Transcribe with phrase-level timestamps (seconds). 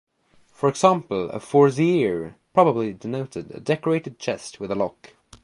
[0.51, 5.13] For example, a "forziere" probably denoted a decorated chest with a lock.